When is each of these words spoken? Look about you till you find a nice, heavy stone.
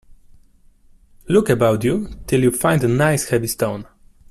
Look 1.29 1.47
about 1.47 1.83
you 1.83 2.07
till 2.25 2.41
you 2.41 2.49
find 2.49 2.83
a 2.83 2.87
nice, 2.87 3.25
heavy 3.29 3.45
stone. 3.45 3.85